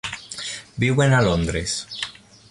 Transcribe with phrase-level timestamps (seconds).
[0.83, 1.73] Viuen a Londres.